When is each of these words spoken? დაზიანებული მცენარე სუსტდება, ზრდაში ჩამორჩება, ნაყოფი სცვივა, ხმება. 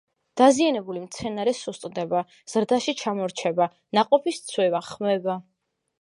დაზიანებული 0.39 1.01
მცენარე 1.03 1.53
სუსტდება, 1.59 2.23
ზრდაში 2.55 2.95
ჩამორჩება, 3.03 3.71
ნაყოფი 3.99 4.35
სცვივა, 4.39 4.83
ხმება. 4.93 5.37